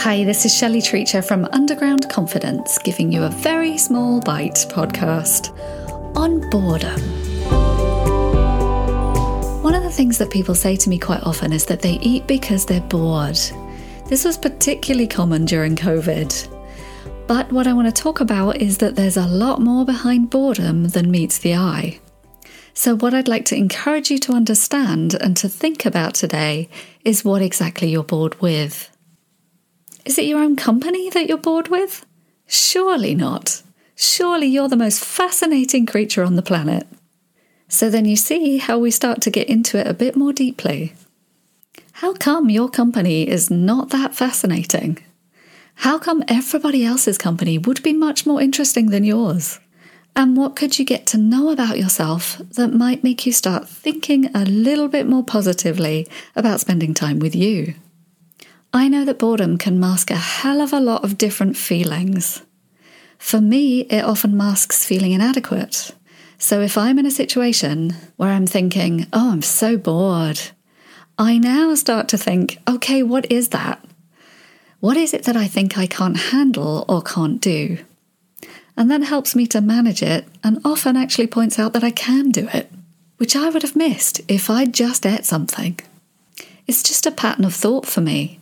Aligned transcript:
Hi, 0.00 0.24
this 0.24 0.46
is 0.46 0.56
Shelley 0.56 0.80
Treacher 0.80 1.22
from 1.22 1.46
Underground 1.52 2.08
Confidence, 2.08 2.78
giving 2.78 3.12
you 3.12 3.22
a 3.22 3.28
very 3.28 3.76
small 3.76 4.18
bite 4.22 4.64
podcast 4.70 5.54
on 6.16 6.40
boredom. 6.48 6.98
One 9.62 9.74
of 9.74 9.82
the 9.82 9.90
things 9.90 10.16
that 10.16 10.30
people 10.30 10.54
say 10.54 10.74
to 10.76 10.88
me 10.88 10.98
quite 10.98 11.22
often 11.24 11.52
is 11.52 11.66
that 11.66 11.82
they 11.82 11.98
eat 12.00 12.26
because 12.26 12.64
they're 12.64 12.80
bored. 12.80 13.38
This 14.06 14.24
was 14.24 14.38
particularly 14.38 15.06
common 15.06 15.44
during 15.44 15.76
COVID. 15.76 16.48
But 17.26 17.52
what 17.52 17.66
I 17.66 17.74
want 17.74 17.94
to 17.94 18.02
talk 18.02 18.20
about 18.20 18.56
is 18.56 18.78
that 18.78 18.96
there's 18.96 19.18
a 19.18 19.26
lot 19.26 19.60
more 19.60 19.84
behind 19.84 20.30
boredom 20.30 20.88
than 20.88 21.10
meets 21.10 21.36
the 21.36 21.56
eye. 21.56 22.00
So, 22.72 22.96
what 22.96 23.12
I'd 23.12 23.28
like 23.28 23.44
to 23.46 23.54
encourage 23.54 24.10
you 24.10 24.16
to 24.20 24.32
understand 24.32 25.12
and 25.20 25.36
to 25.36 25.48
think 25.50 25.84
about 25.84 26.14
today 26.14 26.70
is 27.04 27.22
what 27.22 27.42
exactly 27.42 27.90
you're 27.90 28.02
bored 28.02 28.40
with. 28.40 28.90
Is 30.04 30.18
it 30.18 30.24
your 30.24 30.40
own 30.40 30.56
company 30.56 31.10
that 31.10 31.28
you're 31.28 31.38
bored 31.38 31.68
with? 31.68 32.06
Surely 32.46 33.14
not. 33.14 33.62
Surely 33.94 34.46
you're 34.46 34.68
the 34.68 34.76
most 34.76 35.04
fascinating 35.04 35.86
creature 35.86 36.24
on 36.24 36.36
the 36.36 36.42
planet. 36.42 36.86
So 37.68 37.90
then 37.90 38.04
you 38.04 38.16
see 38.16 38.58
how 38.58 38.78
we 38.78 38.90
start 38.90 39.20
to 39.22 39.30
get 39.30 39.48
into 39.48 39.78
it 39.78 39.86
a 39.86 39.94
bit 39.94 40.16
more 40.16 40.32
deeply. 40.32 40.94
How 41.92 42.14
come 42.14 42.48
your 42.48 42.68
company 42.68 43.28
is 43.28 43.50
not 43.50 43.90
that 43.90 44.14
fascinating? 44.14 44.98
How 45.76 45.98
come 45.98 46.24
everybody 46.28 46.84
else's 46.84 47.18
company 47.18 47.58
would 47.58 47.82
be 47.82 47.92
much 47.92 48.26
more 48.26 48.40
interesting 48.40 48.90
than 48.90 49.04
yours? 49.04 49.60
And 50.16 50.36
what 50.36 50.56
could 50.56 50.78
you 50.78 50.84
get 50.84 51.06
to 51.06 51.18
know 51.18 51.50
about 51.50 51.78
yourself 51.78 52.38
that 52.56 52.72
might 52.72 53.04
make 53.04 53.26
you 53.26 53.32
start 53.32 53.68
thinking 53.68 54.34
a 54.34 54.44
little 54.44 54.88
bit 54.88 55.06
more 55.06 55.24
positively 55.24 56.08
about 56.34 56.60
spending 56.60 56.94
time 56.94 57.18
with 57.18 57.34
you? 57.34 57.74
I 58.72 58.88
know 58.88 59.04
that 59.04 59.18
boredom 59.18 59.58
can 59.58 59.80
mask 59.80 60.12
a 60.12 60.16
hell 60.16 60.60
of 60.60 60.72
a 60.72 60.78
lot 60.78 61.02
of 61.02 61.18
different 61.18 61.56
feelings. 61.56 62.42
For 63.18 63.40
me, 63.40 63.80
it 63.82 64.04
often 64.04 64.36
masks 64.36 64.84
feeling 64.84 65.10
inadequate. 65.10 65.90
So 66.38 66.60
if 66.60 66.78
I'm 66.78 66.98
in 66.98 67.04
a 67.04 67.10
situation 67.10 67.94
where 68.16 68.30
I'm 68.30 68.46
thinking, 68.46 69.06
oh, 69.12 69.32
I'm 69.32 69.42
so 69.42 69.76
bored, 69.76 70.40
I 71.18 71.36
now 71.36 71.74
start 71.74 72.08
to 72.08 72.18
think, 72.18 72.58
okay, 72.68 73.02
what 73.02 73.30
is 73.30 73.48
that? 73.48 73.84
What 74.78 74.96
is 74.96 75.12
it 75.12 75.24
that 75.24 75.36
I 75.36 75.48
think 75.48 75.76
I 75.76 75.86
can't 75.86 76.16
handle 76.16 76.84
or 76.88 77.02
can't 77.02 77.40
do? 77.40 77.78
And 78.76 78.88
that 78.90 79.02
helps 79.02 79.34
me 79.34 79.48
to 79.48 79.60
manage 79.60 80.02
it 80.02 80.26
and 80.44 80.60
often 80.64 80.96
actually 80.96 81.26
points 81.26 81.58
out 81.58 81.72
that 81.72 81.84
I 81.84 81.90
can 81.90 82.30
do 82.30 82.48
it, 82.54 82.70
which 83.16 83.34
I 83.34 83.50
would 83.50 83.62
have 83.62 83.76
missed 83.76 84.20
if 84.28 84.48
I'd 84.48 84.72
just 84.72 85.04
ate 85.04 85.26
something. 85.26 85.78
It's 86.68 86.84
just 86.84 87.04
a 87.04 87.10
pattern 87.10 87.44
of 87.44 87.52
thought 87.52 87.84
for 87.84 88.00
me 88.00 88.39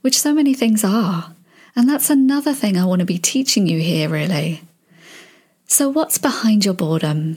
which 0.00 0.18
so 0.18 0.34
many 0.34 0.54
things 0.54 0.84
are. 0.84 1.34
And 1.76 1.88
that's 1.88 2.10
another 2.10 2.52
thing 2.52 2.76
I 2.76 2.84
want 2.84 3.00
to 3.00 3.06
be 3.06 3.18
teaching 3.18 3.66
you 3.66 3.80
here, 3.80 4.08
really. 4.08 4.62
So, 5.66 5.88
what's 5.88 6.18
behind 6.18 6.64
your 6.64 6.74
boredom? 6.74 7.36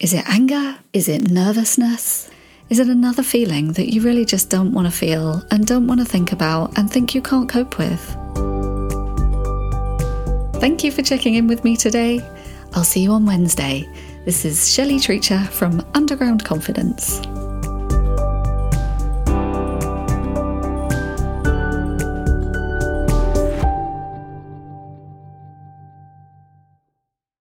Is 0.00 0.14
it 0.14 0.28
anger? 0.28 0.78
Is 0.92 1.08
it 1.08 1.30
nervousness? 1.30 2.30
Is 2.70 2.78
it 2.78 2.88
another 2.88 3.22
feeling 3.22 3.72
that 3.72 3.92
you 3.92 4.00
really 4.00 4.24
just 4.24 4.48
don't 4.48 4.72
want 4.72 4.86
to 4.86 4.90
feel 4.90 5.42
and 5.50 5.66
don't 5.66 5.86
want 5.86 6.00
to 6.00 6.06
think 6.06 6.32
about 6.32 6.76
and 6.78 6.90
think 6.90 7.14
you 7.14 7.20
can't 7.20 7.48
cope 7.48 7.78
with? 7.78 8.00
Thank 10.60 10.82
you 10.82 10.90
for 10.90 11.02
checking 11.02 11.34
in 11.34 11.46
with 11.46 11.62
me 11.62 11.76
today. 11.76 12.20
I'll 12.72 12.84
see 12.84 13.00
you 13.00 13.12
on 13.12 13.26
Wednesday. 13.26 13.86
This 14.24 14.46
is 14.46 14.72
Shelley 14.72 14.96
Treacher 14.96 15.46
from 15.48 15.86
Underground 15.94 16.42
Confidence. 16.42 17.20